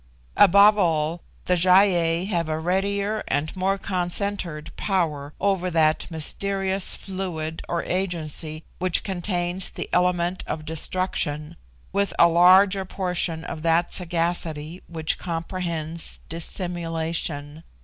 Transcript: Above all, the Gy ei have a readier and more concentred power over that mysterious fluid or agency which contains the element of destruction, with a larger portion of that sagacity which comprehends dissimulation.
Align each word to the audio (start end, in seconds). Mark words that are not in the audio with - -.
Above 0.37 0.79
all, 0.79 1.21
the 1.45 1.55
Gy 1.55 1.69
ei 1.69 2.25
have 2.25 2.49
a 2.49 2.57
readier 2.57 3.23
and 3.27 3.55
more 3.55 3.77
concentred 3.77 4.75
power 4.75 5.35
over 5.39 5.69
that 5.69 6.09
mysterious 6.09 6.95
fluid 6.95 7.61
or 7.69 7.83
agency 7.83 8.63
which 8.79 9.03
contains 9.03 9.69
the 9.69 9.87
element 9.93 10.43
of 10.47 10.65
destruction, 10.65 11.55
with 11.93 12.15
a 12.17 12.27
larger 12.27 12.83
portion 12.83 13.43
of 13.43 13.61
that 13.61 13.93
sagacity 13.93 14.81
which 14.87 15.19
comprehends 15.19 16.19
dissimulation. 16.29 17.63